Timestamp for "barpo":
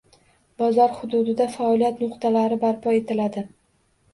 2.65-2.99